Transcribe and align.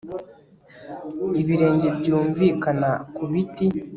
ibirenge 1.41 1.87
byumvikana 1.99 2.89
ku 3.15 3.23
biti 3.31 3.65